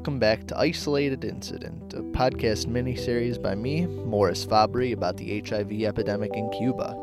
[0.00, 5.82] welcome back to Isolated Incident, a podcast miniseries by me, Morris Fabry, about the HIV
[5.82, 6.96] epidemic in Cuba.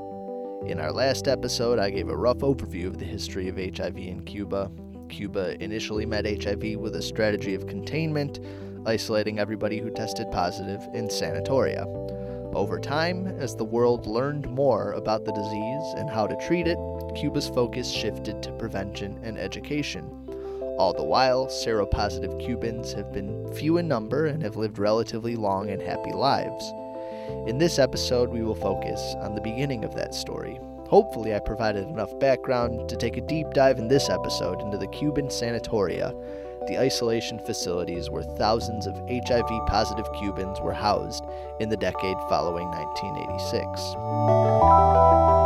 [0.66, 4.24] In our last episode, I gave a rough overview of the history of HIV in
[4.26, 4.72] Cuba.
[5.10, 8.40] Cuba initially met HIV with a strategy of containment,
[8.88, 11.86] isolating everybody who tested positive in sanatoria.
[12.56, 16.80] Over time, as the world learned more about the disease and how to treat it,
[17.16, 20.27] Cuba's focus shifted to prevention and education.
[20.78, 25.72] All the while, seropositive Cubans have been few in number and have lived relatively long
[25.72, 26.72] and happy lives.
[27.48, 30.60] In this episode, we will focus on the beginning of that story.
[30.88, 34.88] Hopefully, I provided enough background to take a deep dive in this episode into the
[34.88, 36.14] Cuban sanatoria,
[36.68, 41.24] the isolation facilities where thousands of HIV positive Cubans were housed
[41.60, 45.37] in the decade following 1986.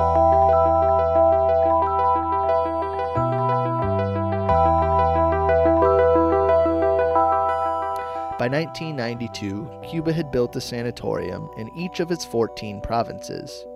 [8.42, 13.68] By 1992, Cuba had built a sanatorium in each of its 14 provinces.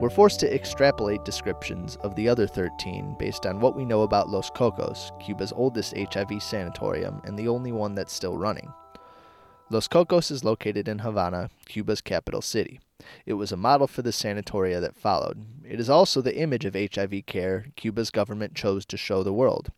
[0.00, 4.30] We're forced to extrapolate descriptions of the other 13 based on what we know about
[4.30, 8.72] Los Cocos, Cuba's oldest HIV sanatorium and the only one that's still running.
[9.68, 12.80] Los Cocos is located in Havana, Cuba's capital city.
[13.26, 15.44] It was a model for the sanatoria that followed.
[15.68, 19.70] It is also the image of HIV care Cuba's government chose to show the world.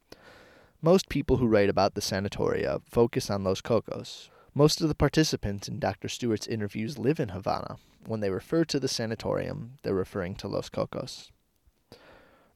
[0.85, 4.29] Most people who write about the sanatoria focus on Los Cocos.
[4.55, 6.11] Most of the participants in Dr.
[6.11, 7.79] Stewart's interviews live in Havana.
[8.05, 11.33] When they refer to the sanatorium, they're referring to Los Cocos.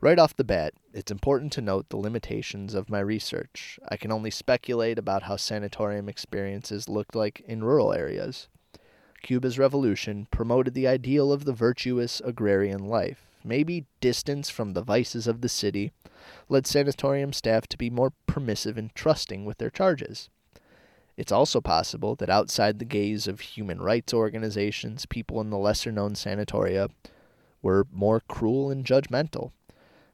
[0.03, 3.81] Right off the bat, it's important to note the limitations of my research.
[3.89, 8.49] I can only speculate about how sanatorium experiences looked like in rural areas.
[9.23, 15.27] Cuba's revolution promoted the ideal of the virtuous agrarian life, maybe distance from the vices
[15.27, 15.93] of the city,
[16.49, 20.29] led sanatorium staff to be more permissive and trusting with their charges.
[21.17, 25.91] It's also possible that outside the gaze of human rights organizations, people in the lesser
[25.91, 26.91] known sanatoria
[27.61, 29.51] were more cruel and judgmental.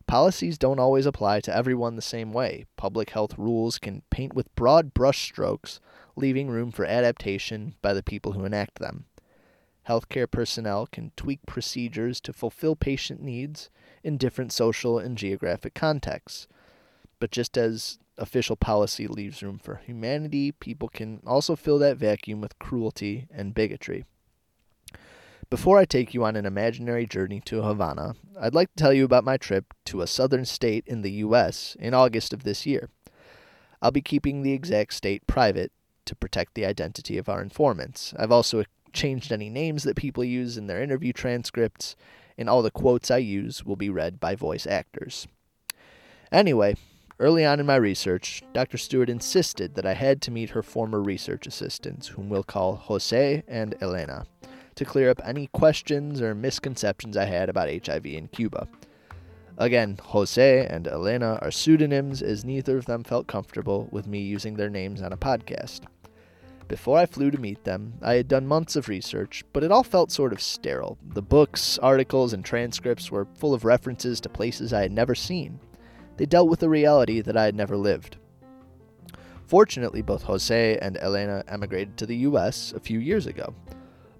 [0.06, 2.66] Policies don't always apply to everyone the same way.
[2.76, 5.80] Public health rules can paint with broad brushstrokes,
[6.16, 9.06] leaving room for adaptation by the people who enact them.
[9.88, 13.70] Healthcare personnel can tweak procedures to fulfill patient needs
[14.02, 16.46] in different social and geographic contexts.
[17.20, 22.40] But just as official policy leaves room for humanity, people can also fill that vacuum
[22.40, 24.04] with cruelty and bigotry.
[25.50, 29.04] Before I take you on an imaginary journey to Havana, I'd like to tell you
[29.04, 31.76] about my trip to a southern state in the U.S.
[31.78, 32.88] in August of this year.
[33.82, 35.70] I'll be keeping the exact state private
[36.06, 38.14] to protect the identity of our informants.
[38.18, 38.64] I've also
[38.94, 41.96] changed any names that people use in their interview transcripts,
[42.38, 45.28] and all the quotes I use will be read by voice actors.
[46.32, 46.76] Anyway,
[47.20, 48.78] early on in my research, Dr.
[48.78, 53.42] Stewart insisted that I had to meet her former research assistants, whom we'll call Jose
[53.46, 54.26] and Elena,
[54.74, 58.66] to clear up any questions or misconceptions I had about HIV in Cuba.
[59.56, 64.54] Again, Jose and Elena are pseudonyms as neither of them felt comfortable with me using
[64.54, 65.82] their names on a podcast.
[66.66, 69.84] Before I flew to meet them, I had done months of research, but it all
[69.84, 70.96] felt sort of sterile.
[71.06, 75.60] The books, articles, and transcripts were full of references to places I had never seen.
[76.16, 78.16] They dealt with a reality that I had never lived.
[79.46, 82.72] Fortunately, both Jose and Elena emigrated to the U.S.
[82.72, 83.54] a few years ago.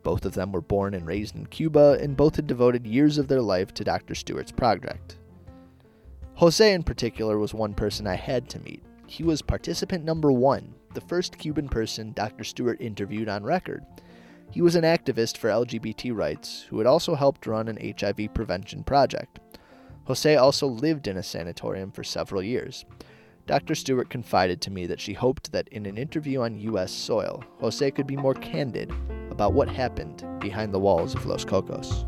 [0.02, 3.26] Both of them were born and raised in Cuba, and both had devoted years of
[3.26, 4.14] their life to Dr.
[4.14, 5.16] Stewart's project.
[6.34, 8.82] Jose, in particular, was one person I had to meet.
[9.06, 12.44] He was participant number one, the first Cuban person Dr.
[12.44, 13.84] Stewart interviewed on record.
[14.50, 18.84] He was an activist for LGBT rights who had also helped run an HIV prevention
[18.84, 19.40] project.
[20.04, 22.84] Jose also lived in a sanatorium for several years.
[23.46, 23.74] Dr.
[23.74, 26.92] Stewart confided to me that she hoped that in an interview on U.S.
[26.92, 28.90] soil, Jose could be more candid
[29.30, 32.06] about what happened behind the walls of Los Cocos.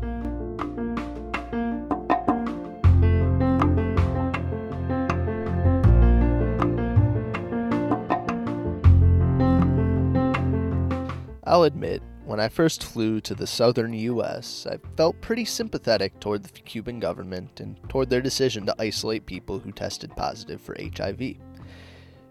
[11.47, 16.43] I'll admit, when I first flew to the southern U.S., I felt pretty sympathetic toward
[16.43, 21.21] the Cuban government and toward their decision to isolate people who tested positive for HIV.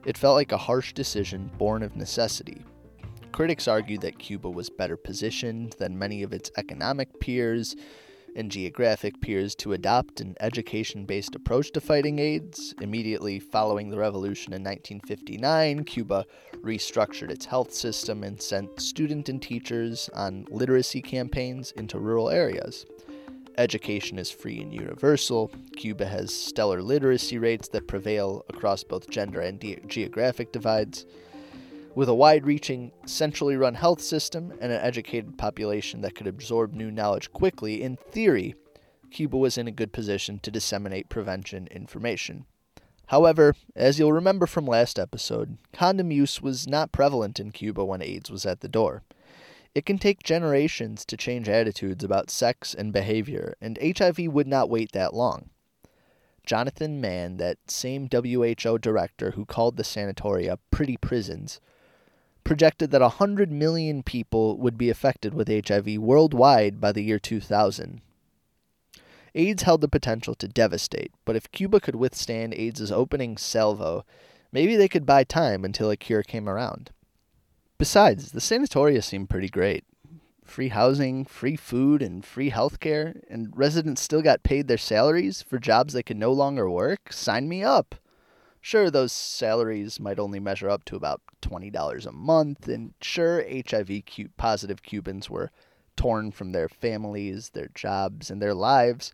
[0.05, 2.63] It felt like a harsh decision born of necessity.
[3.33, 7.75] Critics argued that Cuba was better positioned than many of its economic peers
[8.37, 12.75] and geographic peers to adopt an education based approach to fighting AIDS.
[12.81, 16.25] Immediately following the revolution in 1959, Cuba
[16.59, 22.87] restructured its health system and sent student and teachers on literacy campaigns into rural areas.
[23.59, 25.51] Education is free and universal.
[25.77, 31.07] Cuba has stellar literacy rates that prevail across both gender and de- geographic divides.
[31.97, 36.75] With a wide reaching, centrally run health system and an educated population that could absorb
[36.75, 38.55] new knowledge quickly, in theory,
[39.11, 42.45] Cuba was in a good position to disseminate prevention information.
[43.07, 48.03] However, as you'll remember from last episode, condom use was not prevalent in Cuba when
[48.03, 49.03] AIDS was at the door.
[49.75, 54.69] It can take generations to change attitudes about sex and behavior, and HIV would not
[54.69, 55.49] wait that long.
[56.45, 61.59] Jonathan Mann, that same WHO director who called the sanatoria pretty prisons,
[62.47, 68.01] projected that 100 million people would be affected with HIV worldwide by the year 2000.
[69.35, 74.05] AIDS held the potential to devastate, but if Cuba could withstand AIDS' opening salvo,
[74.53, 76.91] maybe they could buy time until a cure came around.
[77.79, 79.85] Besides, the sanatoria seemed pretty great.
[80.45, 85.43] Free housing, free food, and free health care, and residents still got paid their salaries
[85.43, 87.13] for jobs they could no longer work?
[87.13, 87.97] Sign me up!
[88.67, 94.03] Sure, those salaries might only measure up to about $20 a month, and sure, HIV
[94.37, 95.53] positive Cubans were
[95.95, 99.13] torn from their families, their jobs, and their lives.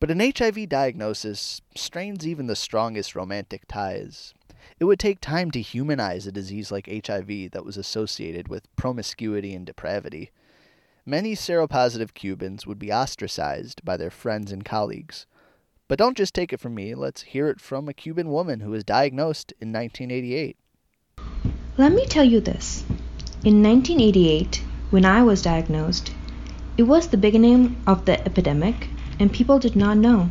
[0.00, 4.34] But an HIV diagnosis strains even the strongest romantic ties.
[4.80, 9.54] It would take time to humanize a disease like HIV that was associated with promiscuity
[9.54, 10.32] and depravity.
[11.06, 15.26] Many seropositive Cubans would be ostracized by their friends and colleagues.
[15.90, 18.70] But don't just take it from me, let's hear it from a Cuban woman who
[18.70, 20.56] was diagnosed in 1988.
[21.78, 22.84] Let me tell you this.
[23.44, 26.12] In 1988, when I was diagnosed,
[26.76, 28.86] it was the beginning of the epidemic,
[29.18, 30.30] and people did not know.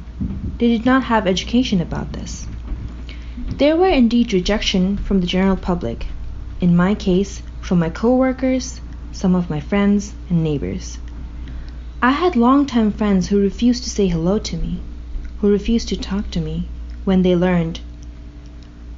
[0.60, 2.48] They did not have education about this.
[3.58, 6.06] There were indeed rejection from the general public,
[6.62, 8.80] in my case, from my coworkers,
[9.12, 11.00] some of my friends, and neighbors.
[12.02, 14.80] I had long-time friends who refused to say hello to me,
[15.39, 16.68] who refused to talk to me
[17.06, 17.80] when they learned.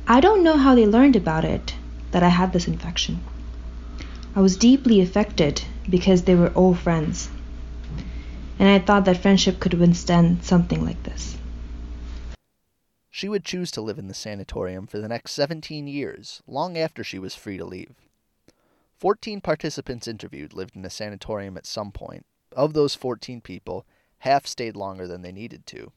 [0.08, 1.76] I don't know how they learned about it,
[2.12, 3.22] that I had this infection.
[4.36, 7.30] I was deeply affected because they were old friends.
[8.58, 11.38] And I thought that friendship could withstand something like this.
[13.10, 17.04] She would choose to live in the sanatorium for the next 17 years, long after
[17.04, 17.96] she was free to leave.
[18.98, 22.26] 14 participants interviewed lived in the sanatorium at some point.
[22.52, 23.86] Of those 14 people,
[24.20, 25.92] half stayed longer than they needed to.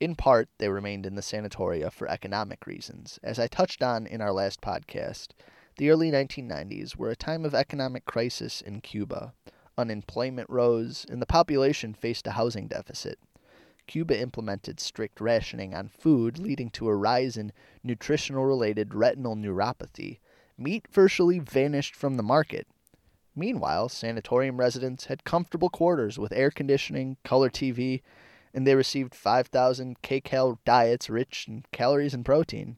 [0.00, 3.18] In part, they remained in the sanatoria for economic reasons.
[3.20, 5.30] As I touched on in our last podcast,
[5.76, 9.32] the early 1990s were a time of economic crisis in Cuba.
[9.76, 13.18] Unemployment rose, and the population faced a housing deficit.
[13.88, 17.52] Cuba implemented strict rationing on food, leading to a rise in
[17.82, 20.20] nutritional related retinal neuropathy.
[20.56, 22.68] Meat virtually vanished from the market.
[23.34, 28.02] Meanwhile, sanatorium residents had comfortable quarters with air conditioning, color TV,
[28.52, 32.76] and they received 5,000 kcal diets rich in calories and protein.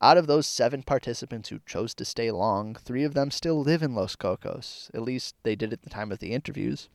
[0.00, 3.82] Out of those seven participants who chose to stay long, three of them still live
[3.82, 4.90] in Los Cocos.
[4.94, 6.88] At least they did at the time of the interviews.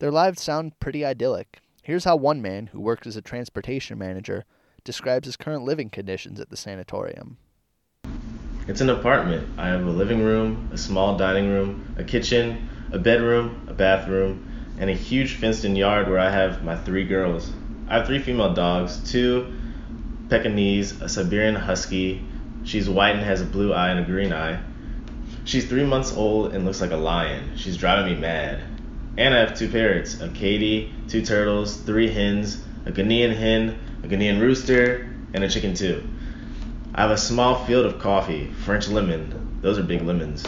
[0.00, 1.60] Their lives sound pretty idyllic.
[1.82, 4.44] Here's how one man, who worked as a transportation manager,
[4.82, 7.36] describes his current living conditions at the sanatorium.
[8.66, 9.48] It's an apartment.
[9.56, 14.47] I have a living room, a small dining room, a kitchen, a bedroom, a bathroom,
[14.78, 17.50] and a huge fenced in yard where I have my three girls.
[17.88, 19.52] I have three female dogs, two
[20.28, 22.22] Pekingese, a Siberian Husky.
[22.64, 24.60] She's white and has a blue eye and a green eye.
[25.44, 27.56] She's three months old and looks like a lion.
[27.56, 28.60] She's driving me mad.
[29.16, 34.06] And I have two parrots a Katie, two turtles, three hens, a Ghanaian hen, a
[34.06, 36.06] Ghanaian rooster, and a chicken too.
[36.94, 40.44] I have a small field of coffee, French lemon, those are big lemons,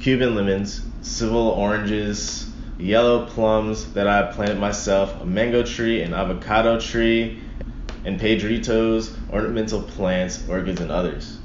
[0.00, 6.78] Cuban lemons, Seville oranges, yellow plums that I planted myself, a mango tree, an avocado
[6.78, 7.42] tree,
[8.04, 11.38] and pedritos, ornamental plants, orchids, and others.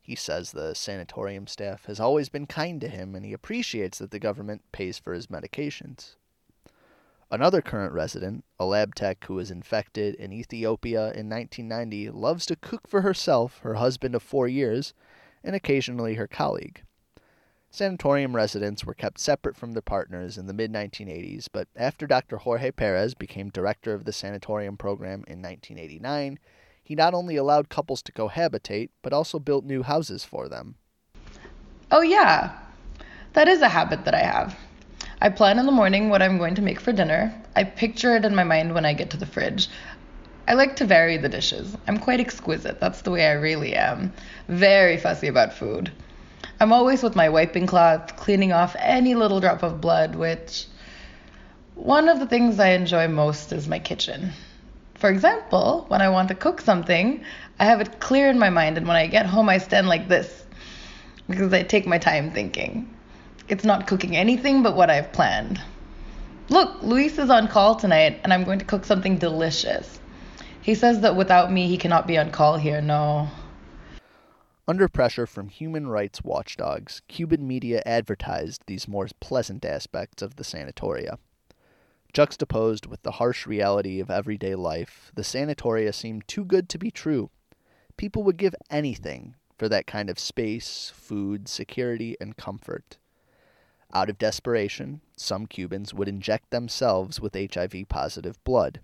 [0.00, 4.10] He says the sanatorium staff has always been kind to him and he appreciates that
[4.10, 6.16] the government pays for his medications.
[7.30, 12.56] Another current resident, a lab tech who was infected in Ethiopia in 1990, loves to
[12.56, 14.92] cook for herself, her husband of four years,
[15.42, 16.82] and occasionally her colleague.
[17.74, 22.36] Sanatorium residents were kept separate from their partners in the mid 1980s, but after Dr.
[22.36, 26.38] Jorge Perez became director of the sanatorium program in 1989,
[26.82, 30.74] he not only allowed couples to cohabitate, but also built new houses for them.
[31.90, 32.58] Oh, yeah.
[33.32, 34.54] That is a habit that I have.
[35.22, 37.34] I plan in the morning what I'm going to make for dinner.
[37.56, 39.68] I picture it in my mind when I get to the fridge.
[40.46, 41.74] I like to vary the dishes.
[41.88, 42.80] I'm quite exquisite.
[42.80, 44.12] That's the way I really am.
[44.46, 45.90] Very fussy about food.
[46.62, 50.66] I'm always with my wiping cloth, cleaning off any little drop of blood, which
[51.74, 54.30] one of the things I enjoy most is my kitchen.
[54.94, 57.24] For example, when I want to cook something,
[57.58, 60.06] I have it clear in my mind, and when I get home, I stand like
[60.06, 60.46] this,
[61.28, 62.88] because I take my time thinking.
[63.48, 65.60] It's not cooking anything but what I've planned.
[66.48, 69.98] Look, Luis is on call tonight, and I'm going to cook something delicious.
[70.60, 73.26] He says that without me, he cannot be on call here, no.
[74.68, 80.44] Under pressure from human rights watchdogs, Cuban media advertised these more pleasant aspects of the
[80.44, 81.18] sanatoria.
[82.12, 86.92] Juxtaposed with the harsh reality of everyday life, the sanatoria seemed too good to be
[86.92, 87.30] true.
[87.96, 92.98] People would give anything for that kind of space, food, security, and comfort.
[93.92, 98.80] Out of desperation, some Cubans would inject themselves with HIV positive blood.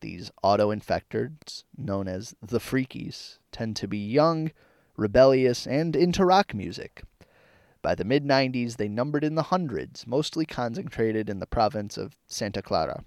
[0.00, 4.50] These auto infectors, known as the freakies, tend to be young,
[5.02, 7.02] rebellious, and into rock music.
[7.82, 12.16] By the mid 90s, they numbered in the hundreds, mostly concentrated in the province of
[12.26, 13.04] Santa Clara.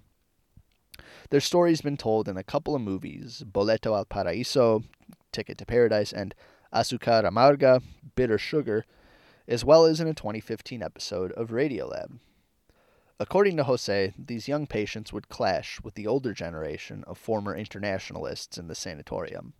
[1.30, 4.84] Their story's been told in a couple of movies Boleto al Paraíso,
[5.32, 6.34] Ticket to Paradise, and
[6.72, 7.82] Azucar Amarga,
[8.14, 8.84] Bitter Sugar,
[9.48, 12.18] as well as in a 2015 episode of Radiolab.
[13.18, 18.58] According to Jose, these young patients would clash with the older generation of former internationalists
[18.58, 19.54] in the sanatorium.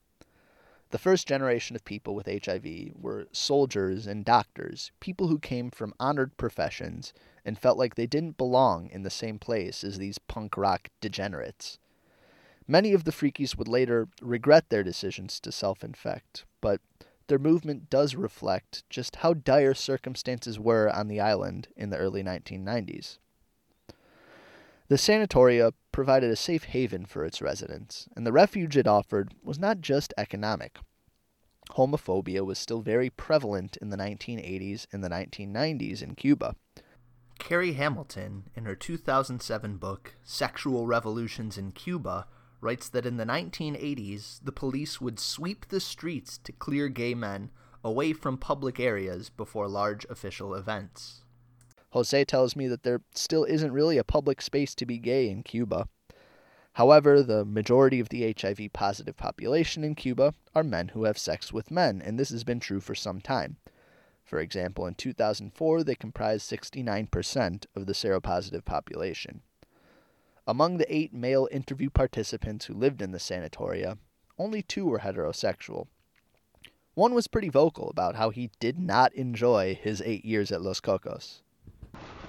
[0.91, 5.95] The first generation of people with HIV were soldiers and doctors, people who came from
[5.99, 7.13] honored professions
[7.45, 11.79] and felt like they didn't belong in the same place as these punk rock degenerates.
[12.69, 16.81] Many of the freakies would later regret their decisions to self infect, but
[17.29, 22.23] their movement does reflect just how dire circumstances were on the island in the early
[22.23, 23.19] 1990s.
[24.89, 29.59] The sanatoria provided a safe haven for its residents, and the refuge it offered was
[29.59, 30.79] not just economic.
[31.71, 36.55] Homophobia was still very prevalent in the 1980s and the 1990s in Cuba.
[37.39, 42.27] Carrie Hamilton, in her 2007 book, Sexual Revolutions in Cuba,
[42.61, 47.51] writes that in the 1980s, the police would sweep the streets to clear gay men
[47.83, 51.23] away from public areas before large official events.
[51.97, 55.43] Jose tells me that there still isn't really a public space to be gay in
[55.43, 55.89] Cuba.
[56.75, 61.55] However, the majority of the HIV positive population in Cuba are men who have sex
[61.55, 63.57] with men, and this has been true for some time.
[64.27, 69.41] For example, in 2004, they comprised 69% of the seropositive population.
[70.47, 73.97] Among the eight male interview participants who lived in the sanatoria,
[74.39, 75.87] only two were heterosexual.
[76.93, 80.81] One was pretty vocal about how he did not enjoy his eight years at Los
[80.81, 81.41] Cocos.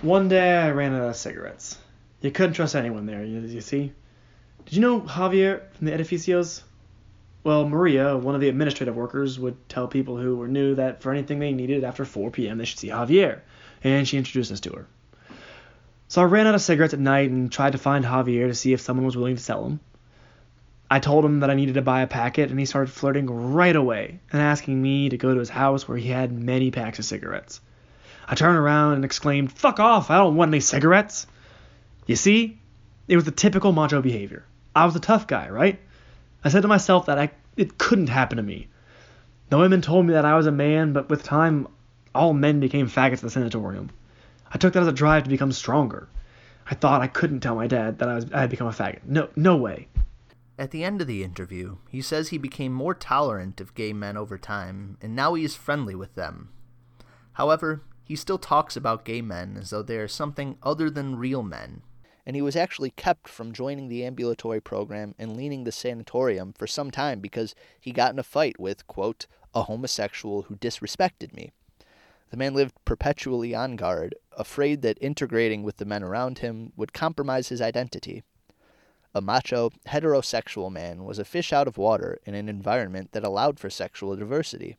[0.04, 1.76] One day I ran out of cigarettes.
[2.22, 3.94] You couldn't trust anyone there, you, you see.
[4.66, 6.62] Did you know Javier from the edificios?
[7.44, 11.12] Well, Maria, one of the administrative workers, would tell people who were new that for
[11.12, 12.60] anything they needed after 4 p.m.
[12.60, 13.40] they should see Javier,
[13.84, 14.88] and she introduced us to her.
[16.10, 18.74] So I ran out of cigarettes at night and tried to find Javier to see
[18.74, 19.80] if someone was willing to sell them.
[20.92, 23.76] I told him that I needed to buy a packet, and he started flirting right
[23.76, 27.06] away and asking me to go to his house where he had many packs of
[27.06, 27.62] cigarettes.
[28.28, 31.28] I turned around and exclaimed, Fuck off, I don't want any cigarettes.
[32.06, 32.60] You see,
[33.08, 34.46] it was the typical macho behavior.
[34.76, 35.80] I was a tough guy, right?
[36.44, 38.68] I said to myself that I, it couldn't happen to me.
[39.50, 41.68] The women told me that I was a man, but with time,
[42.14, 43.90] all men became faggots at the sanatorium.
[44.52, 46.10] I took that as a drive to become stronger.
[46.70, 49.06] I thought I couldn't tell my dad that I, was, I had become a faggot.
[49.06, 49.88] No, no way.
[50.60, 54.18] At the end of the interview, he says he became more tolerant of gay men
[54.18, 56.50] over time, and now he is friendly with them.
[57.34, 61.44] However, he still talks about gay men as though they are something other than real
[61.44, 61.82] men,
[62.26, 66.68] and he was actually kept from joining the ambulatory program and leaving the sanatorium for
[66.68, 71.52] some time because he got in a fight with, quote, a homosexual who disrespected me.
[72.30, 76.94] The man lived perpetually on guard, afraid that integrating with the men around him would
[76.94, 78.24] compromise his identity.
[79.14, 83.60] A macho, heterosexual man was a fish out of water in an environment that allowed
[83.60, 84.78] for sexual diversity.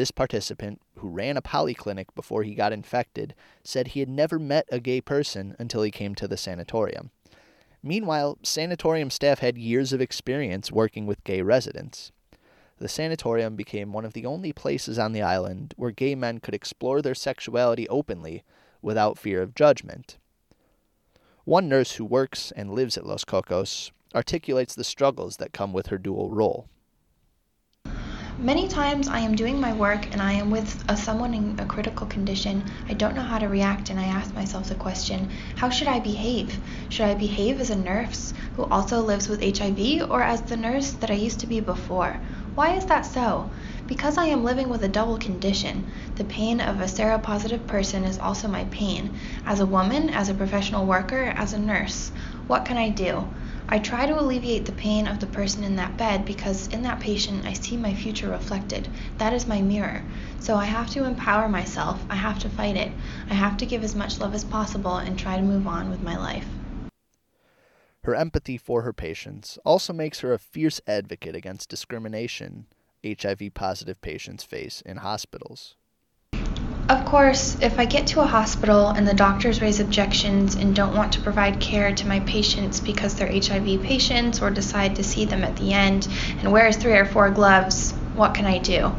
[0.00, 4.66] This participant, who ran a polyclinic before he got infected, said he had never met
[4.72, 7.10] a gay person until he came to the sanatorium.
[7.82, 12.12] Meanwhile, sanatorium staff had years of experience working with gay residents.
[12.78, 16.54] The sanatorium became one of the only places on the island where gay men could
[16.54, 18.42] explore their sexuality openly
[18.80, 20.16] without fear of judgment.
[21.44, 25.88] One nurse who works and lives at Los Cocos articulates the struggles that come with
[25.88, 26.70] her dual role.
[28.42, 31.66] Many times I am doing my work and I am with a, someone in a
[31.66, 32.64] critical condition.
[32.88, 36.00] I don't know how to react and I ask myself the question, how should I
[36.00, 36.58] behave?
[36.88, 40.92] Should I behave as a nurse who also lives with HIV or as the nurse
[40.92, 42.18] that I used to be before?
[42.54, 43.50] Why is that so?
[43.86, 45.86] Because I am living with a double condition.
[46.14, 49.10] The pain of a seropositive person is also my pain,
[49.44, 52.10] as a woman, as a professional worker, as a nurse.
[52.46, 53.28] What can I do?
[53.72, 56.98] I try to alleviate the pain of the person in that bed because in that
[56.98, 58.88] patient I see my future reflected.
[59.18, 60.02] That is my mirror.
[60.40, 62.02] So I have to empower myself.
[62.10, 62.90] I have to fight it.
[63.30, 66.02] I have to give as much love as possible and try to move on with
[66.02, 66.46] my life.
[68.02, 72.66] Her empathy for her patients also makes her a fierce advocate against discrimination
[73.04, 75.76] HIV positive patients face in hospitals.
[76.90, 80.96] Of course, if I get to a hospital and the doctors raise objections and don't
[80.96, 85.24] want to provide care to my patients because they're HIV patients or decide to see
[85.24, 86.08] them at the end
[86.40, 88.92] and wears three or four gloves, what can I do?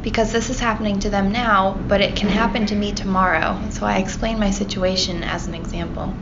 [0.00, 3.60] Because this is happening to them now, but it can happen to me tomorrow.
[3.72, 6.14] So I explain my situation as an example.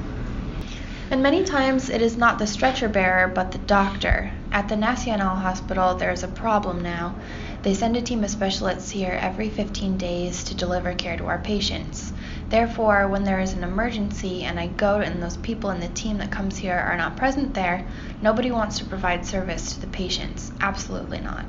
[1.12, 4.33] And many times it is not the stretcher bearer but the doctor.
[4.52, 7.14] At the Nacional Hospital, there is a problem now.
[7.62, 11.38] They send a team of specialists here every 15 days to deliver care to our
[11.38, 12.12] patients.
[12.50, 16.18] Therefore, when there is an emergency and I go and those people in the team
[16.18, 17.88] that comes here are not present there,
[18.21, 20.52] nobody wants to provide service to the patients.
[20.61, 21.47] Absolutely not.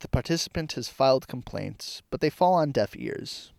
[0.00, 3.52] The participant has filed complaints, but they fall on deaf ears.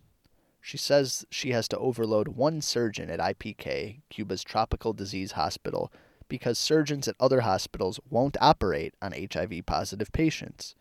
[0.60, 5.92] She says she has to overload one surgeon at IPK, Cuba's tropical disease hospital,
[6.28, 10.74] because surgeons at other hospitals won't operate on HIV positive patients.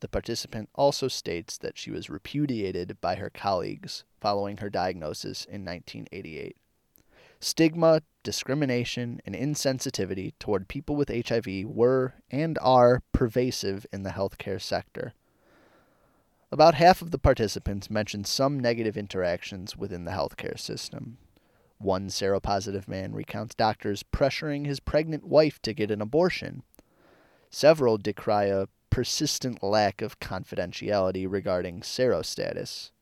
[0.00, 5.64] The participant also states that she was repudiated by her colleagues following her diagnosis in
[5.64, 6.56] 1988.
[7.38, 14.60] Stigma, discrimination, and insensitivity toward people with HIV were and are pervasive in the healthcare
[14.60, 15.12] sector.
[16.52, 21.18] About half of the participants mentioned some negative interactions within the healthcare system.
[21.82, 26.62] One seropositive man recounts doctors pressuring his pregnant wife to get an abortion.
[27.50, 32.92] Several decry a persistent lack of confidentiality regarding serostatus.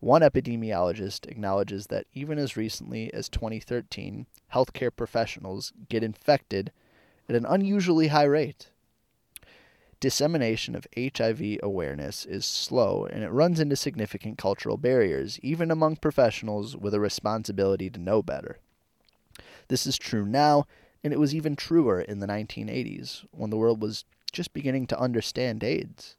[0.00, 6.72] One epidemiologist acknowledges that even as recently as 2013, healthcare professionals get infected
[7.28, 8.71] at an unusually high rate.
[10.02, 15.94] Dissemination of HIV awareness is slow and it runs into significant cultural barriers, even among
[15.94, 18.58] professionals with a responsibility to know better.
[19.68, 20.66] This is true now,
[21.04, 24.98] and it was even truer in the 1980s, when the world was just beginning to
[24.98, 26.16] understand AIDS.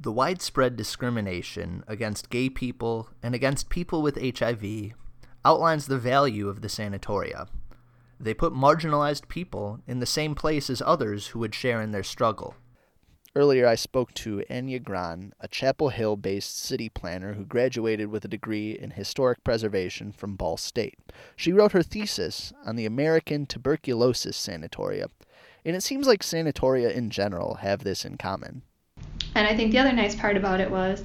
[0.00, 4.94] The widespread discrimination against gay people and against people with HIV
[5.44, 7.48] outlines the value of the sanatoria.
[8.18, 12.02] They put marginalized people in the same place as others who would share in their
[12.02, 12.54] struggle.
[13.34, 18.26] Earlier, I spoke to Anya Gran, a Chapel Hill based city planner who graduated with
[18.26, 20.98] a degree in historic preservation from Ball State.
[21.34, 25.06] She wrote her thesis on the American tuberculosis sanatoria,
[25.64, 28.62] and it seems like sanatoria in general have this in common.
[29.34, 31.02] And I think the other nice part about it was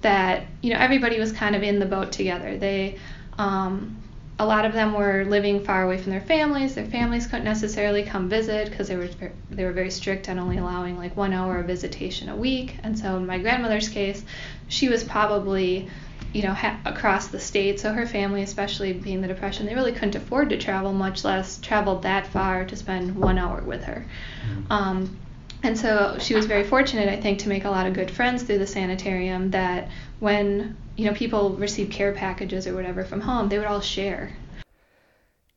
[0.00, 2.56] that, you know, everybody was kind of in the boat together.
[2.56, 2.98] They,
[3.36, 4.02] um,
[4.38, 6.74] a lot of them were living far away from their families.
[6.74, 9.08] Their families couldn't necessarily come visit because they were
[9.50, 12.76] they were very strict on only allowing like one hour of visitation a week.
[12.82, 14.24] And so in my grandmother's case,
[14.68, 15.88] she was probably
[16.32, 17.80] you know, ha- across the state.
[17.80, 21.58] So her family, especially being the depression, they really couldn't afford to travel, much less
[21.58, 24.04] travel that far to spend one hour with her.
[24.46, 24.72] Mm-hmm.
[24.72, 25.18] Um,
[25.62, 28.42] and so she was very fortunate, I think, to make a lot of good friends
[28.42, 29.50] through the sanitarium.
[29.52, 29.88] That
[30.20, 34.32] when you know people receive care packages or whatever from home, they would all share.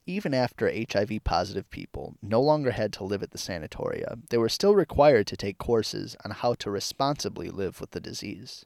[0.06, 4.50] Even after HIV positive people no longer had to live at the sanatoria, they were
[4.50, 8.66] still required to take courses on how to responsibly live with the disease.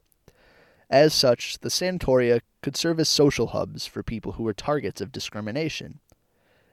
[0.90, 5.12] As such, the sanatoria could serve as social hubs for people who were targets of
[5.12, 6.00] discrimination.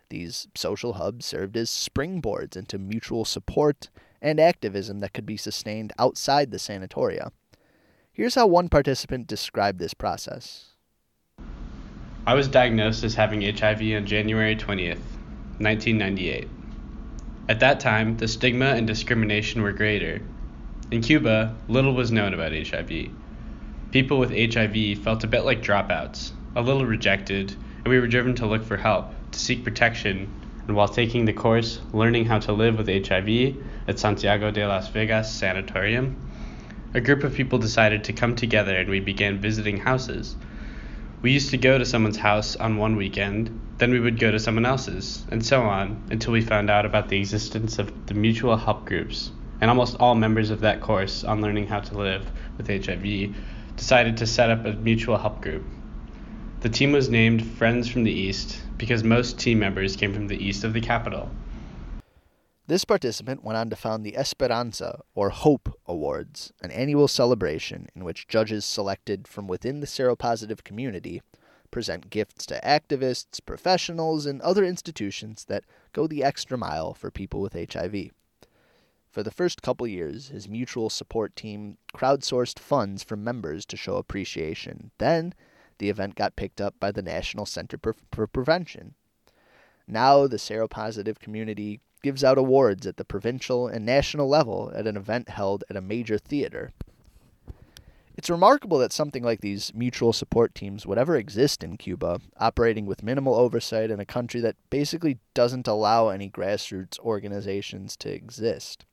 [0.10, 3.90] These social hubs served as springboards into mutual support
[4.22, 7.32] and activism that could be sustained outside the sanatoria.
[8.22, 10.74] Here's how one participant described this process.
[12.28, 15.02] I was diagnosed as having HIV on January 20th,
[15.58, 16.48] 1998.
[17.50, 20.22] At that time, the stigma and discrimination were greater.
[20.92, 23.10] In Cuba, little was known about HIV.
[23.90, 28.36] People with HIV felt a bit like dropouts, a little rejected, and we were driven
[28.36, 30.32] to look for help, to seek protection,
[30.68, 33.56] and while taking the course, learning how to live with HIV
[33.88, 36.31] at Santiago de las Vegas Sanatorium,
[36.94, 40.36] a group of people decided to come together and we began visiting houses.
[41.22, 44.40] We used to go to someone's house on one weekend, then we would go to
[44.40, 48.58] someone else's, and so on, until we found out about the existence of the mutual
[48.58, 49.32] help groups.
[49.62, 53.36] And almost all members of that course on learning how to live with HIV
[53.78, 55.64] decided to set up a mutual help group.
[56.60, 60.44] The team was named Friends from the East because most team members came from the
[60.44, 61.32] east of the capital.
[62.68, 68.04] This participant went on to found the Esperanza, or Hope Awards, an annual celebration in
[68.04, 71.22] which judges selected from within the seropositive community
[71.72, 77.42] present gifts to activists, professionals, and other institutions that go the extra mile for people
[77.42, 78.12] with HIV.
[79.10, 83.96] For the first couple years, his mutual support team crowdsourced funds from members to show
[83.96, 84.92] appreciation.
[85.00, 85.34] Then,
[85.80, 87.78] the event got picked up by the National Center
[88.12, 88.94] for Prevention.
[89.88, 94.98] Now, the seropositive community gives out awards at the provincial and national level at an
[94.98, 96.72] event held at a major theater.
[98.18, 102.86] It's remarkable that something like these mutual support teams would ever exist in Cuba, operating
[102.86, 108.86] with minimal oversight in a country that basically doesn't allow any grassroots organizations to exist.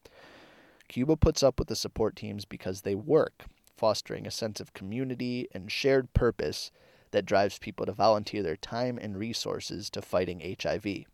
[0.89, 3.45] Cuba puts up with the support teams because they work,
[3.77, 6.71] fostering a sense of community and shared purpose
[7.11, 11.05] that drives people to volunteer their time and resources to fighting HIV.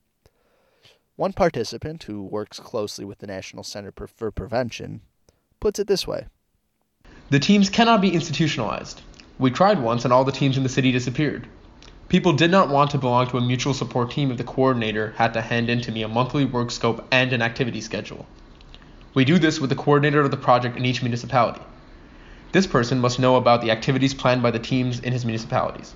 [1.16, 5.00] One participant, who works closely with the National Center for Prevention,
[5.61, 6.27] puts it this way
[7.31, 9.00] The teams cannot be institutionalized.
[9.38, 11.46] We tried once, and all the teams in the city disappeared.
[12.09, 15.35] People did not want to belong to a mutual support team if the coordinator had
[15.35, 18.27] to hand in to me a monthly work scope and an activity schedule.
[19.14, 21.62] We do this with the coordinator of the project in each municipality.
[22.50, 25.94] This person must know about the activities planned by the teams in his municipalities.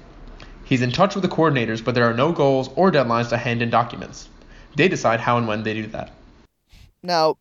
[0.65, 3.63] He's in touch with the coordinators, but there are no goals or deadlines to hand
[3.63, 4.29] in documents.
[4.75, 6.11] They decide how and when they do that.
[7.03, 7.39] Now,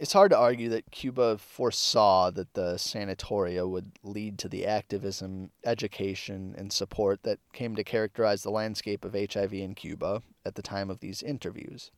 [0.00, 5.50] it's hard to argue that Cuba foresaw that the sanatoria would lead to the activism,
[5.62, 10.62] education, and support that came to characterize the landscape of HIV in Cuba at the
[10.62, 11.90] time of these interviews.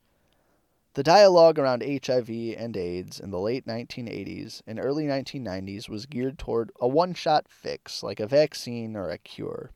[0.95, 6.39] The dialogue around HIV and AIDS in the late 1980s and early 1990s was geared
[6.39, 9.71] toward a one shot fix, like a vaccine or a cure.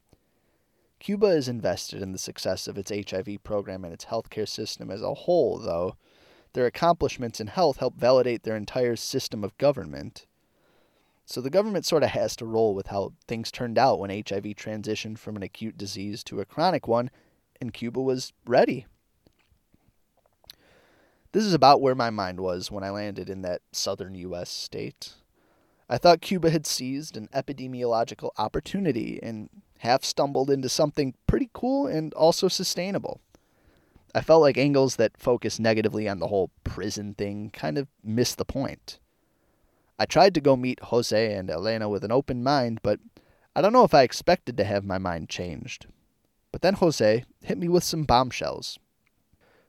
[0.98, 5.02] Cuba is invested in the success of its HIV program and its healthcare system as
[5.02, 5.96] a whole, though.
[6.54, 10.26] Their accomplishments in health help validate their entire system of government.
[11.26, 14.44] So the government sort of has to roll with how things turned out when HIV
[14.54, 17.10] transitioned from an acute disease to a chronic one,
[17.60, 18.86] and Cuba was ready.
[21.32, 24.48] This is about where my mind was when I landed in that southern U.S.
[24.48, 25.14] state.
[25.88, 31.86] I thought Cuba had seized an epidemiological opportunity and half stumbled into something pretty cool
[31.86, 33.20] and also sustainable.
[34.14, 38.38] I felt like angles that focus negatively on the whole prison thing kind of missed
[38.38, 38.98] the point.
[39.98, 43.00] I tried to go meet Jose and Elena with an open mind, but
[43.54, 45.86] I don't know if I expected to have my mind changed.
[46.50, 48.78] But then Jose hit me with some bombshells.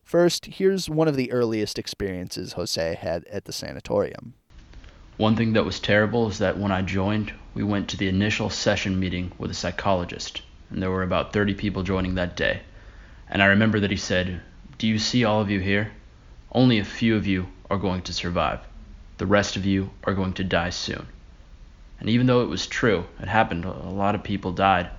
[0.02, 4.36] First, here's one of the earliest experiences Jose had at the sanatorium.
[5.18, 8.52] One thing that was terrible is that when I joined, we went to the initial
[8.52, 12.62] session meeting with a psychologist, and there were about 30 people joining that day.
[13.28, 14.42] And I remember that he said,
[14.78, 15.92] Do you see all of you here?
[16.52, 18.60] Only a few of you are going to survive.
[19.18, 21.08] The rest of you are going to die soon.
[22.00, 24.92] And even though it was true, it happened, a lot of people died.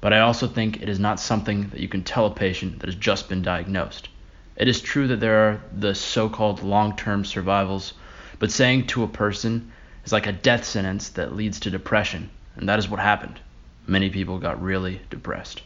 [0.00, 2.86] But I also think it is not something that you can tell a patient that
[2.88, 4.08] has just been diagnosed.
[4.56, 7.92] It is true that there are the so called long term survivals,
[8.40, 9.70] but saying to a person
[10.04, 13.38] is like a death sentence that leads to depression, and that is what happened.
[13.86, 15.62] Many people got really depressed.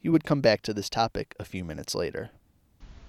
[0.00, 2.30] You would come back to this topic a few minutes later.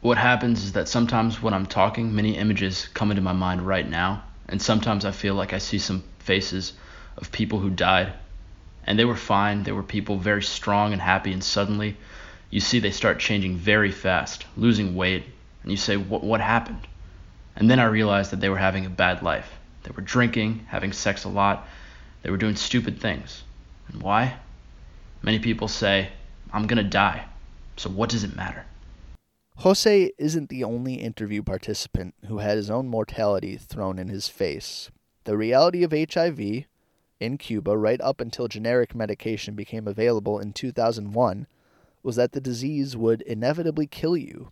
[0.02, 3.88] What happens is that sometimes when I'm talking, many images come into my mind right
[3.88, 6.74] now, and sometimes I feel like I see some faces
[7.18, 8.14] of people who died.
[8.88, 11.98] And they were fine, they were people very strong and happy, and suddenly
[12.50, 15.24] you see they start changing very fast, losing weight,
[15.62, 16.88] and you say, what, what happened?
[17.56, 19.50] And then I realized that they were having a bad life.
[19.84, 21.68] They were drinking, having sex a lot,
[22.24, 23.44] they were doing stupid things.
[23.88, 24.38] And why?
[25.22, 26.10] Many people say,
[26.52, 27.26] I'm going to die,
[27.78, 28.66] so what does it matter?
[29.58, 34.92] Jose isn't the only interview participant who had his own mortality thrown in his face.
[35.24, 36.66] The reality of HIV
[37.20, 41.48] in Cuba, right up until generic medication became available in 2001,
[42.04, 44.52] was that the disease would inevitably kill you.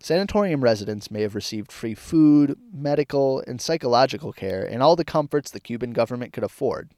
[0.00, 5.50] Sanatorium residents may have received free food, medical, and psychological care, and all the comforts
[5.50, 6.90] the Cuban government could afford.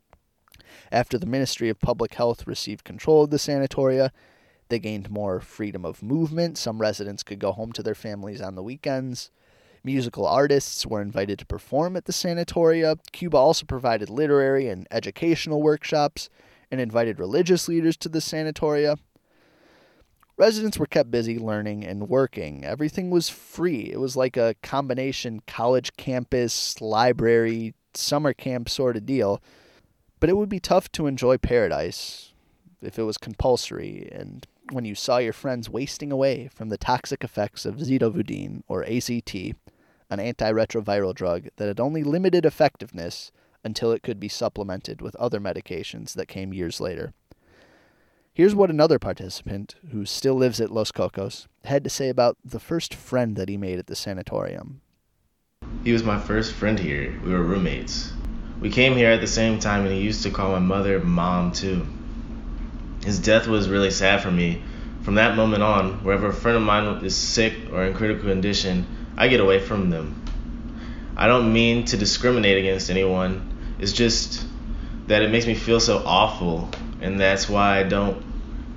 [0.93, 4.11] After the Ministry of Public Health received control of the sanatoria,
[4.69, 6.59] they gained more freedom of movement.
[6.59, 9.31] Some residents could go home to their families on the weekends.
[9.83, 12.99] Musical artists were invited to perform at the sanatoria.
[13.13, 16.29] Cuba also provided literary and educational workshops
[16.71, 18.99] and invited religious leaders to the sanatoria.
[20.41, 22.65] Residents were kept busy learning and working.
[22.65, 23.91] Everything was free.
[23.93, 29.43] It was like a combination college campus, library, summer camp sort of deal.
[30.19, 32.33] But it would be tough to enjoy paradise
[32.81, 37.23] if it was compulsory and when you saw your friends wasting away from the toxic
[37.23, 39.55] effects of zidovudine or AZT,
[40.09, 43.31] an antiretroviral drug that had only limited effectiveness
[43.63, 47.13] until it could be supplemented with other medications that came years later.
[48.33, 52.61] Here's what another participant, who still lives at Los Cocos, had to say about the
[52.61, 54.83] first friend that he made at the sanatorium.
[55.83, 57.19] He was my first friend here.
[57.25, 58.13] We were roommates.
[58.61, 61.51] We came here at the same time, and he used to call my mother mom
[61.51, 61.85] too.
[63.05, 64.63] His death was really sad for me.
[65.03, 68.87] From that moment on, wherever a friend of mine is sick or in critical condition,
[69.17, 70.23] I get away from them.
[71.17, 73.77] I don't mean to discriminate against anyone.
[73.81, 74.47] It's just
[75.09, 78.23] that it makes me feel so awful, and that's why I don't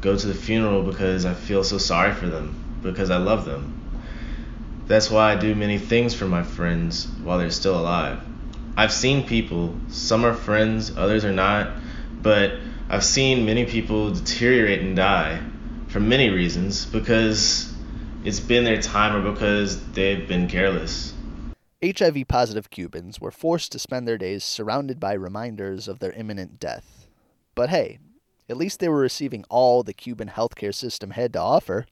[0.02, 3.80] go to the funeral because I feel so sorry for them, because I love them.
[4.88, 8.20] That's why I do many things for my friends while they're still alive.
[8.76, 11.72] I've seen people, some are friends, others are not,
[12.22, 12.54] but
[12.90, 15.42] I've seen many people deteriorate and die
[15.88, 17.72] for many reasons because
[18.26, 21.14] it's been their time or because they've been careless.
[21.84, 26.60] HIV positive Cubans were forced to spend their days surrounded by reminders of their imminent
[26.60, 27.08] death.
[27.56, 28.00] But hey,
[28.50, 31.86] at least they were receiving all the Cuban healthcare system had to offer.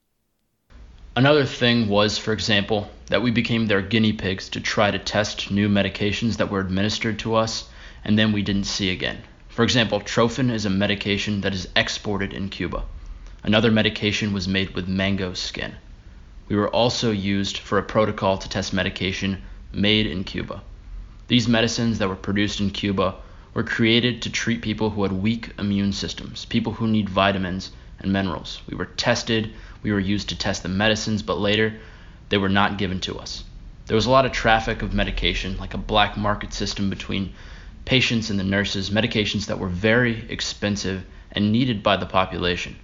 [1.16, 5.52] Another thing was, for example, that we became their guinea pigs to try to test
[5.52, 7.68] new medications that were administered to us
[8.04, 9.18] and then we didn't see again.
[9.50, 12.84] For example, Trofen is a medication that is exported in Cuba.
[13.44, 15.76] Another medication was made with mango skin.
[16.48, 19.42] We were also used for a protocol to test medication
[19.74, 20.62] made in Cuba.
[21.28, 23.16] These medicines that were produced in Cuba
[23.54, 28.14] were created to treat people who had weak immune systems, people who need vitamins and
[28.14, 28.62] minerals.
[28.68, 31.80] We were tested, we were used to test the medicines, but later
[32.30, 33.44] they were not given to us.
[33.88, 37.34] There was a lot of traffic of medication, like a black market system between
[37.84, 42.76] patients and the nurses, medications that were very expensive and needed by the population.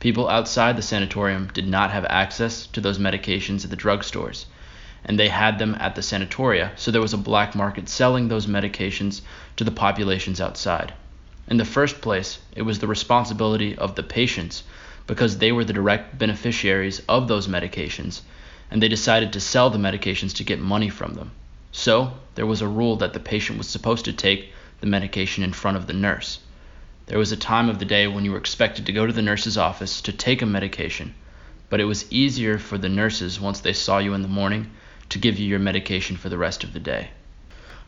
[0.00, 4.46] People outside the sanatorium did not have access to those medications at the drugstores,
[5.06, 8.46] and they had them at the sanatoria, so there was a black market selling those
[8.46, 9.20] medications
[9.56, 10.94] to the populations outside.
[11.46, 14.62] In the first place, it was the responsibility of the patients
[15.06, 18.22] because they were the direct beneficiaries of those medications,
[18.70, 21.32] and they decided to sell the medications to get money from them.
[21.70, 25.52] So, there was a rule that the patient was supposed to take the medication in
[25.52, 26.38] front of the nurse.
[27.06, 29.20] There was a time of the day when you were expected to go to the
[29.20, 31.14] nurse's office to take a medication,
[31.68, 34.70] but it was easier for the nurses once they saw you in the morning
[35.10, 37.10] to give you your medication for the rest of the day.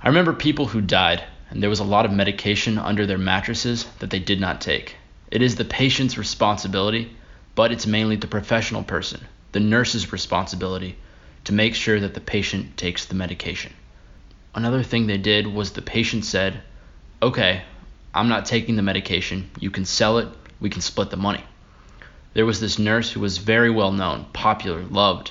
[0.03, 3.87] I remember people who died, and there was a lot of medication under their mattresses
[3.99, 4.97] that they did not take.
[5.31, 7.17] It is the patient's responsibility,
[7.55, 10.97] but it's mainly the professional person, the nurse's responsibility,
[11.45, 13.73] to make sure that the patient takes the medication.
[14.55, 16.61] Another thing they did was the patient said,
[17.23, 17.63] Okay,
[18.15, 19.51] I'm not taking the medication.
[19.61, 20.29] You can sell it,
[20.61, 21.45] we can split the money.
[22.35, 25.31] There was this nurse who was very well known, popular, loved,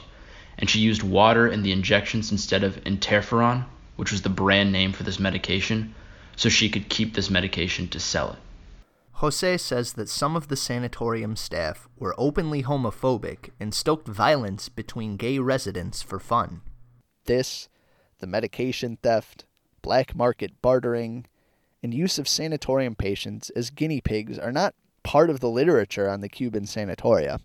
[0.58, 3.66] and she used water in the injections instead of interferon,
[3.96, 5.94] which was the brand name for this medication,
[6.36, 8.40] so she could keep this medication to sell it.
[9.20, 15.16] Jose says that some of the sanatorium staff were openly homophobic and stoked violence between
[15.16, 16.62] gay residents for fun.
[17.24, 17.70] This,
[18.20, 19.46] the medication theft,
[19.82, 21.26] black market bartering,
[21.82, 26.20] and use of sanatorium patients as guinea pigs are not part of the literature on
[26.20, 27.40] the Cuban sanatoria.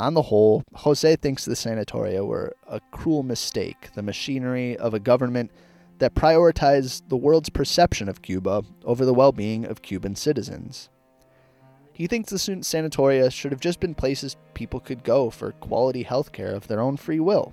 [0.00, 4.98] On the whole, Jose thinks the sanatoria were a cruel mistake, the machinery of a
[4.98, 5.50] government
[5.98, 10.88] that prioritized the world's perception of Cuba over the well being of Cuban citizens.
[11.92, 16.32] He thinks the sanatoria should have just been places people could go for quality health
[16.32, 17.52] care of their own free will.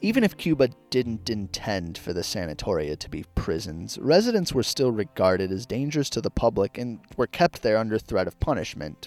[0.00, 5.52] Even if Cuba didn't intend for the sanatoria to be prisons, residents were still regarded
[5.52, 9.06] as dangers to the public and were kept there under threat of punishment.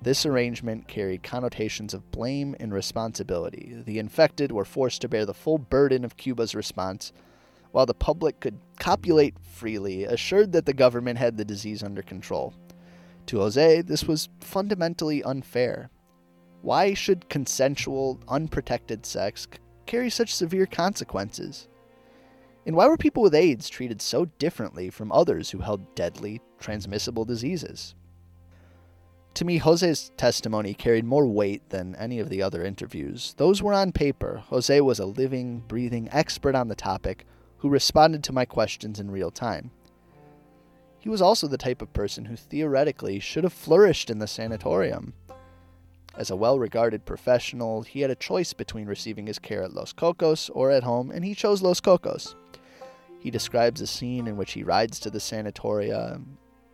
[0.00, 3.82] This arrangement carried connotations of blame and responsibility.
[3.84, 7.12] The infected were forced to bear the full burden of Cuba's response
[7.72, 12.54] while the public could copulate freely, assured that the government had the disease under control.
[13.26, 15.90] To Jose, this was fundamentally unfair.
[16.62, 19.48] Why should consensual, unprotected sex
[19.86, 21.68] carry such severe consequences?
[22.66, 27.24] And why were people with AIDS treated so differently from others who held deadly, transmissible
[27.24, 27.94] diseases?
[29.34, 33.34] To me, Jose's testimony carried more weight than any of the other interviews.
[33.36, 34.42] Those were on paper.
[34.48, 37.24] Jose was a living, breathing expert on the topic
[37.58, 39.70] who responded to my questions in real time.
[40.98, 45.14] He was also the type of person who theoretically should have flourished in the sanatorium.
[46.16, 49.92] As a well regarded professional, he had a choice between receiving his care at Los
[49.92, 52.34] Cocos or at home, and he chose Los Cocos.
[53.20, 56.20] He describes a scene in which he rides to the sanatoria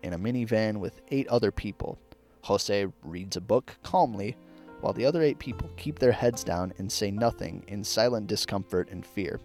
[0.02, 1.98] in a minivan with eight other people.
[2.44, 4.36] Jose reads a book calmly,
[4.80, 8.90] while the other eight people keep their heads down and say nothing in silent discomfort
[8.90, 9.40] and fear.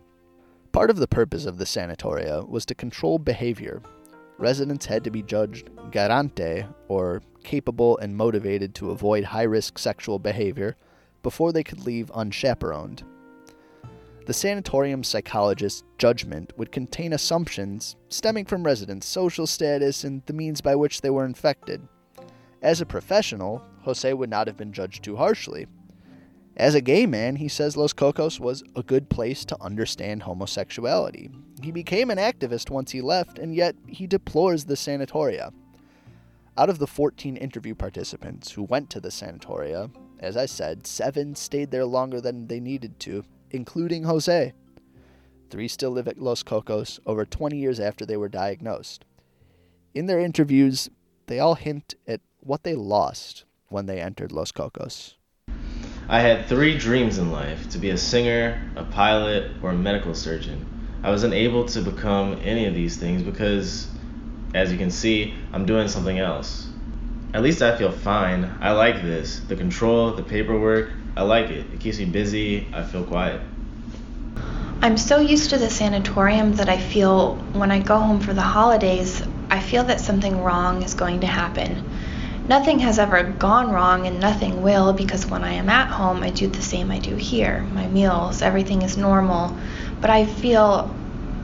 [0.73, 3.81] Part of the purpose of the sanatoria was to control behavior.
[4.37, 10.19] Residents had to be judged garante, or capable and motivated to avoid high risk sexual
[10.19, 10.75] behavior
[11.23, 13.03] before they could leave unchaperoned.
[14.25, 20.61] The sanatorium psychologist's judgment would contain assumptions stemming from residents' social status and the means
[20.61, 21.87] by which they were infected.
[22.61, 25.67] As a professional, Jose would not have been judged too harshly.
[26.57, 31.29] As a gay man, he says Los Cocos was a good place to understand homosexuality.
[31.63, 35.53] He became an activist once he left, and yet he deplores the sanatoria.
[36.57, 41.35] Out of the 14 interview participants who went to the sanatoria, as I said, seven
[41.35, 44.51] stayed there longer than they needed to, including Jose.
[45.49, 49.05] Three still live at Los Cocos over 20 years after they were diagnosed.
[49.93, 50.89] In their interviews,
[51.27, 52.19] they all hint at
[52.49, 55.13] what they lost when they entered Los Cocos.
[56.07, 60.15] I had three dreams in life to be a singer, a pilot, or a medical
[60.15, 60.65] surgeon.
[61.03, 63.87] I was unable to become any of these things because,
[64.55, 66.67] as you can see, I'm doing something else.
[67.35, 68.51] At least I feel fine.
[68.59, 69.41] I like this.
[69.41, 71.67] The control, the paperwork, I like it.
[71.71, 72.67] It keeps me busy.
[72.73, 73.41] I feel quiet.
[74.81, 78.41] I'm so used to the sanatorium that I feel when I go home for the
[78.41, 81.98] holidays, I feel that something wrong is going to happen.
[82.49, 86.31] Nothing has ever gone wrong and nothing will because when I am at home, I
[86.31, 87.63] do the same I do here.
[87.75, 89.55] My meals, everything is normal.
[90.01, 90.89] But I feel,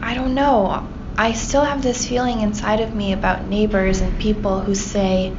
[0.01, 4.61] I don't know, I still have this feeling inside of me about neighbors and people
[4.61, 5.31] who say,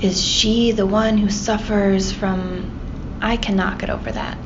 [0.00, 2.68] is she the one who suffers from.
[3.22, 4.38] I cannot get over that.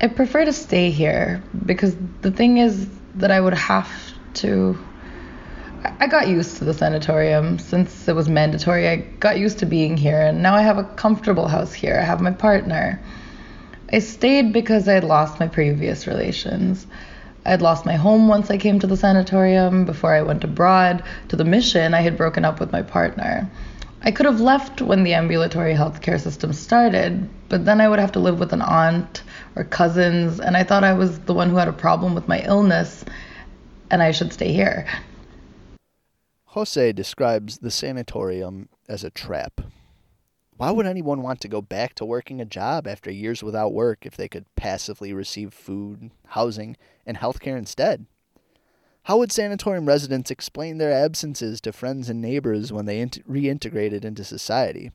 [0.00, 3.90] I prefer to stay here because the thing is that I would have
[4.34, 4.78] to.
[6.00, 8.88] I got used to the sanatorium since it was mandatory.
[8.88, 11.98] I got used to being here, and now I have a comfortable house here.
[12.00, 13.00] I have my partner.
[13.92, 16.86] I stayed because I had lost my previous relations.
[17.46, 19.84] I had lost my home once I came to the sanatorium.
[19.84, 23.50] Before I went abroad to the mission, I had broken up with my partner.
[24.02, 28.12] I could have left when the ambulatory healthcare system started, but then I would have
[28.12, 29.22] to live with an aunt
[29.56, 32.40] or cousins, and I thought I was the one who had a problem with my
[32.40, 33.04] illness
[33.90, 34.86] and I should stay here.
[36.52, 39.60] Jose describes the sanatorium as a trap.
[40.56, 44.06] Why would anyone want to go back to working a job after years without work
[44.06, 48.06] if they could passively receive food, housing, and health care instead?
[49.02, 54.02] How would sanatorium residents explain their absences to friends and neighbors when they int- reintegrated
[54.02, 54.90] into society?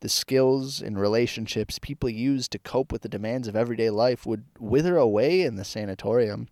[0.00, 4.44] The skills and relationships people use to cope with the demands of everyday life would
[4.58, 6.48] wither away in the sanatorium.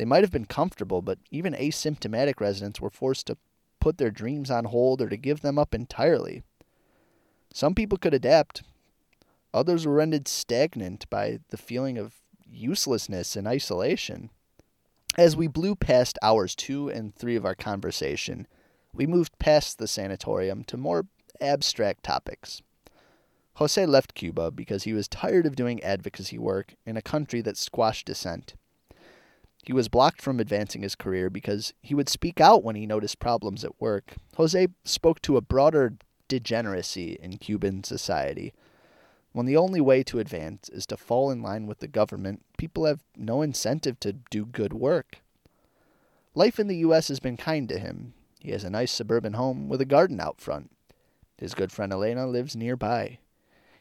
[0.00, 3.36] They might have been comfortable, but even asymptomatic residents were forced to
[3.80, 6.42] put their dreams on hold or to give them up entirely.
[7.52, 8.62] Some people could adapt,
[9.52, 12.14] others were rendered stagnant by the feeling of
[12.50, 14.30] uselessness and isolation.
[15.18, 18.46] As we blew past hours two and three of our conversation,
[18.94, 21.08] we moved past the sanatorium to more
[21.42, 22.62] abstract topics.
[23.56, 27.58] Jose left Cuba because he was tired of doing advocacy work in a country that
[27.58, 28.54] squashed dissent.
[29.64, 33.18] He was blocked from advancing his career because he would speak out when he noticed
[33.18, 34.14] problems at work.
[34.36, 35.94] Jose spoke to a broader
[36.28, 38.52] degeneracy in Cuban society
[39.32, 42.84] when the only way to advance is to fall in line with the government, people
[42.84, 45.18] have no incentive to do good work.
[46.34, 47.08] Life in the U.S.
[47.08, 48.14] has been kind to him.
[48.40, 50.70] He has a nice suburban home with a garden out front.
[51.38, 53.18] His good friend Elena lives nearby.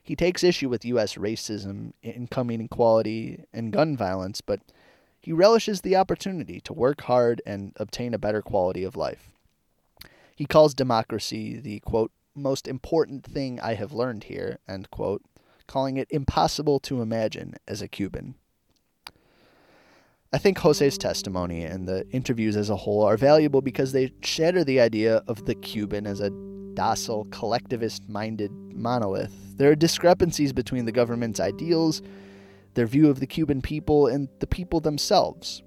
[0.02, 1.16] He takes issue with U.S.
[1.16, 4.62] racism, income inequality, and gun violence, but
[5.20, 9.30] he relishes the opportunity to work hard and obtain a better quality of life.
[10.36, 15.22] He calls democracy the, quote, most important thing I have learned here, end quote,
[15.68, 18.36] calling it impossible to imagine as a Cuban.
[20.32, 24.64] I think Jose's testimony and the interviews as a whole are valuable because they shatter
[24.64, 26.30] the idea of the Cuban as a
[26.76, 29.34] docile, collectivist minded monolith.
[29.58, 32.02] There are discrepancies between the government's ideals,
[32.80, 35.64] their view of the Cuban people, and the people themselves.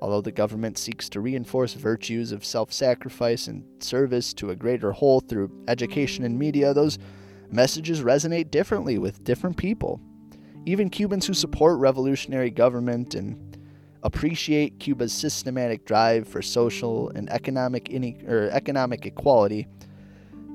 [0.00, 4.92] Although the government seeks to reinforce virtues of self sacrifice and service to a greater
[4.92, 6.96] whole through education and media, those
[7.50, 10.00] messages resonate differently with different people.
[10.64, 13.58] Even Cubans who support revolutionary government and
[14.04, 19.66] appreciate Cuba's systematic drive for social and economic ine- economic equality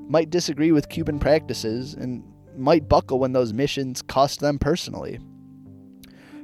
[0.08, 2.24] might disagree with Cuban practices and
[2.56, 5.20] might buckle when those missions cost them personally.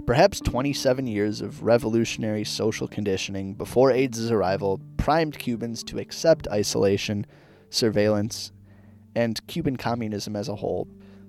[0.09, 7.27] Perhaps 27 years of revolutionary social conditioning before AIDS' arrival primed Cubans to accept isolation,
[7.69, 8.51] surveillance,
[9.13, 10.87] and Cuban communism as a whole.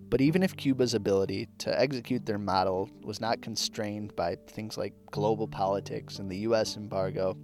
[0.08, 4.94] But even if Cuba's ability to execute their model was not constrained by things like
[5.10, 7.36] global politics and the US embargo,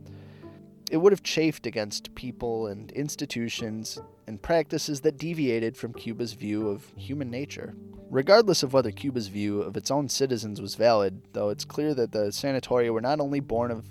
[0.90, 6.70] it would have chafed against people and institutions and practices that deviated from Cuba's view
[6.70, 7.74] of human nature.
[8.10, 12.12] Regardless of whether Cuba's view of its own citizens was valid, though it's clear that
[12.12, 13.86] the sanatoria were not only born of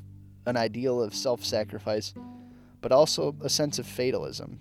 [0.45, 2.13] an ideal of self sacrifice,
[2.81, 4.59] but also a sense of fatalism.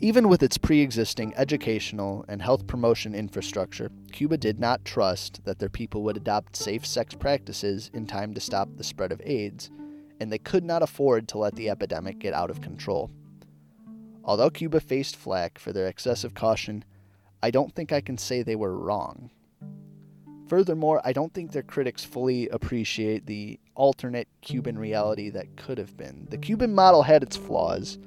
[0.00, 5.58] Even with its pre existing educational and health promotion infrastructure, Cuba did not trust that
[5.58, 9.70] their people would adopt safe sex practices in time to stop the spread of AIDS,
[10.20, 13.10] and they could not afford to let the epidemic get out of control.
[14.24, 16.84] Although Cuba faced flack for their excessive caution,
[17.42, 19.30] I don't think I can say they were wrong.
[20.48, 25.96] Furthermore, I don't think their critics fully appreciate the alternate Cuban reality that could have
[25.96, 26.26] been.
[26.28, 27.98] The Cuban model had its flaws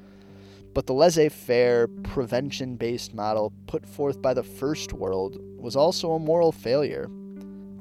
[0.73, 6.13] but the laissez faire, prevention based model put forth by the First World was also
[6.13, 7.09] a moral failure.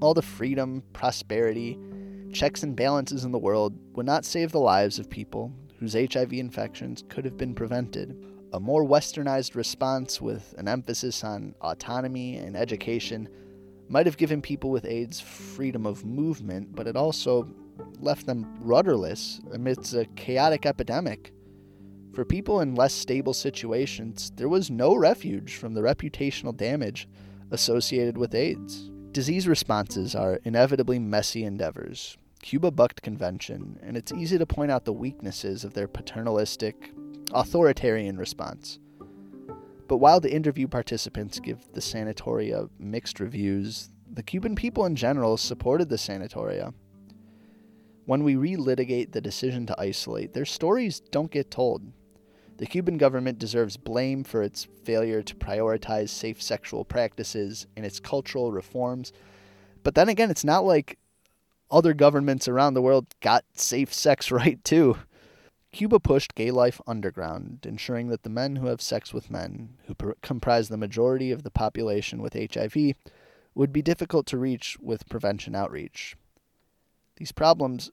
[0.01, 1.79] All the freedom, prosperity,
[2.33, 6.33] checks and balances in the world would not save the lives of people whose HIV
[6.35, 8.15] infections could have been prevented.
[8.55, 13.29] A more westernized response with an emphasis on autonomy and education
[13.89, 17.49] might have given people with AIDS freedom of movement, but it also
[17.99, 21.33] left them rudderless amidst a chaotic epidemic.
[22.13, 27.09] For people in less stable situations, there was no refuge from the reputational damage
[27.51, 28.91] associated with AIDS.
[29.13, 32.19] Disease responses are inevitably messy endeavors.
[32.43, 36.93] Cuba bucked convention, and it's easy to point out the weaknesses of their paternalistic,
[37.35, 38.79] authoritarian response.
[39.89, 45.37] But while the interview participants give the sanatoria mixed reviews, the Cuban people in general
[45.37, 46.73] supported the sanatoria.
[48.05, 51.93] When we relitigate the decision to isolate, their stories don't get told.
[52.59, 58.01] The Cuban government deserves blame for its failure to prioritize safe sexual practices and its
[58.01, 59.13] cultural reforms.
[59.83, 60.99] But then again, it's not like
[61.71, 64.97] other governments around the world got safe sex right too.
[65.73, 69.95] Cuba pushed gay life underground, ensuring that the men who have sex with men, who
[69.95, 72.95] pr- comprise the majority of the population with HIV,
[73.55, 76.15] would be difficult to reach with prevention outreach.
[77.17, 77.91] These problems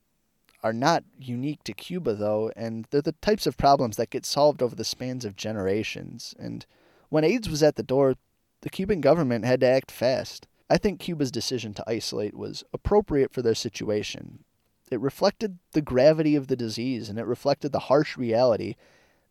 [0.62, 4.62] are not unique to Cuba, though, and they're the types of problems that get solved
[4.62, 6.36] over the spans of generations.
[6.38, 6.66] And
[7.08, 8.16] when AIDS was at the door,
[8.62, 10.48] the Cuban government had to act fast.
[10.70, 14.44] I think Cuba's decision to isolate was appropriate for their situation.
[14.90, 18.76] It reflected the gravity of the disease, and it reflected the harsh reality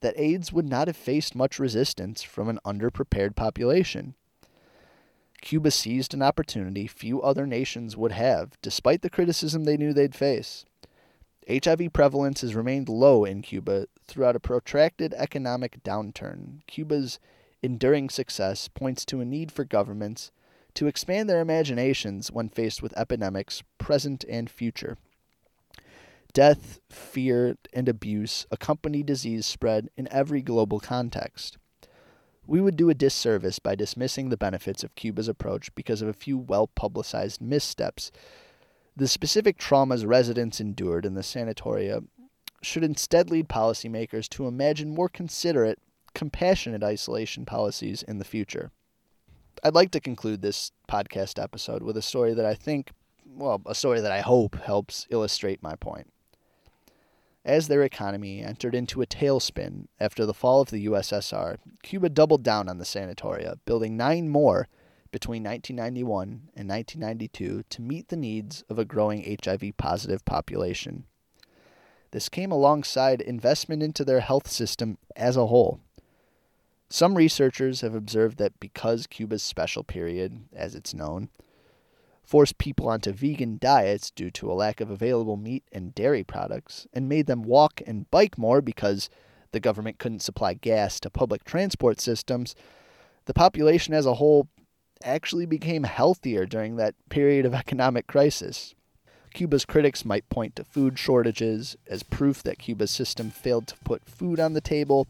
[0.01, 4.15] that AIDS would not have faced much resistance from an underprepared population.
[5.41, 10.15] Cuba seized an opportunity few other nations would have, despite the criticism they knew they'd
[10.15, 10.65] face.
[11.49, 16.61] HIV prevalence has remained low in Cuba throughout a protracted economic downturn.
[16.67, 17.19] Cuba's
[17.63, 20.31] enduring success points to a need for governments
[20.75, 24.97] to expand their imaginations when faced with epidemics, present and future.
[26.39, 31.59] Death, fear, and abuse accompany disease spread in every global context.
[32.47, 36.13] We would do a disservice by dismissing the benefits of Cuba's approach because of a
[36.13, 38.13] few well publicized missteps
[38.95, 42.05] the specific traumas residents endured in the sanatoria
[42.63, 45.81] should instead lead policymakers to imagine more considerate,
[46.15, 48.71] compassionate isolation policies in the future.
[49.65, 52.93] I'd like to conclude this podcast episode with a story that I think,
[53.27, 56.13] well, a story that I hope helps illustrate my point.
[57.49, 62.43] As their economy entered into a tailspin after the fall of the USSR, Cuba doubled
[62.43, 64.69] down on the sanatoria, building nine more
[65.11, 71.05] between 1991 and 1992 to meet the needs of a growing HIV positive population.
[72.11, 75.81] This came alongside investment into their health system as a whole.
[76.91, 81.31] Some researchers have observed that because Cuba's special period, as it's known,
[82.29, 86.87] forced people onto vegan diets due to a lack of available meat and dairy products,
[86.93, 89.09] and made them walk and bike more because
[89.53, 92.55] the government couldn't supply gas to public transport systems,
[93.25, 94.47] the population as a whole
[95.03, 98.75] actually became healthier during that period of economic crisis.
[99.33, 104.05] Cuba's critics might point to food shortages as proof that Cuba's system failed to put
[104.05, 105.07] food on the table.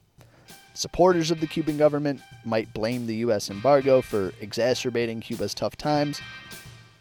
[0.73, 3.51] Supporters of the Cuban government might blame the U.S.
[3.51, 6.21] embargo for exacerbating Cuba's tough times.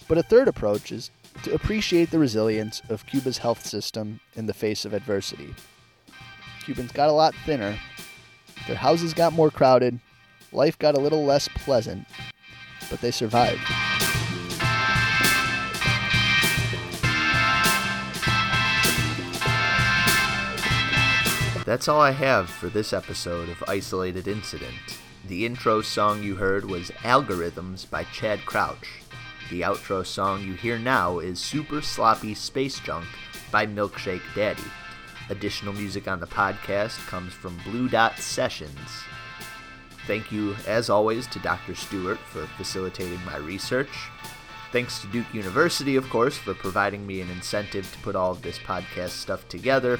[0.08, 1.12] But a third approach is
[1.43, 5.53] to appreciate the resilience of Cuba's health system in the face of adversity.
[6.64, 7.78] Cubans got a lot thinner,
[8.68, 9.99] their houses got more crowded,
[10.51, 12.05] life got a little less pleasant,
[12.89, 13.62] but they survived.
[21.66, 24.99] That's all I have for this episode of Isolated Incident.
[25.28, 29.01] The intro song you heard was Algorithms by Chad Crouch.
[29.49, 33.05] The outro song you hear now is Super Sloppy Space Junk
[33.49, 34.61] by Milkshake Daddy.
[35.29, 39.03] Additional music on the podcast comes from Blue Dot Sessions.
[40.05, 41.75] Thank you, as always, to Dr.
[41.75, 43.89] Stewart for facilitating my research.
[44.73, 48.41] Thanks to Duke University, of course, for providing me an incentive to put all of
[48.41, 49.97] this podcast stuff together.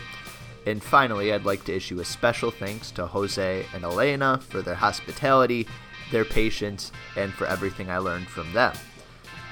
[0.66, 4.76] And finally, I'd like to issue a special thanks to Jose and Elena for their
[4.76, 5.70] hospitality,
[6.12, 8.74] their patience, and for everything I learned from them.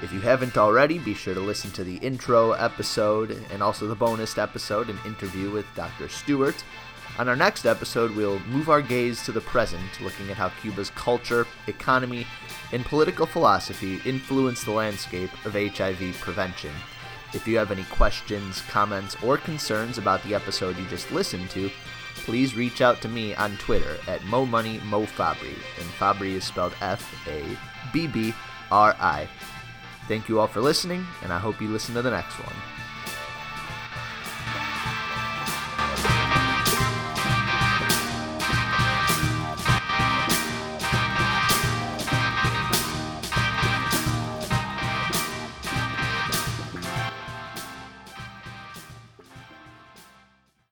[0.02, 3.94] If you haven't already, be sure to listen to the intro episode and also the
[3.94, 6.10] bonus episode, an interview with Dr.
[6.10, 6.62] Stewart.
[7.18, 10.90] On our next episode, we'll move our gaze to the present, looking at how Cuba's
[10.90, 12.26] culture, economy,
[12.72, 16.72] and political philosophy influence the landscape of HIV prevention.
[17.32, 21.70] If you have any questions, comments, or concerns about the episode you just listened to,
[22.16, 27.42] please reach out to me on Twitter at MoMoneyMoFabbri, and Fabbri is spelled F A
[27.94, 28.34] B B
[28.70, 29.26] R I.
[30.08, 32.75] Thank you all for listening, and I hope you listen to the next one.